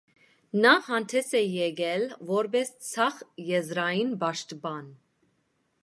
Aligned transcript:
Նա 0.61 0.69
հանդես 0.85 1.29
է 1.41 1.41
եկել 1.47 2.07
որպես 2.31 2.73
ձախ 2.87 3.23
եզրային 3.51 4.19
պաշտպան։ 4.25 4.91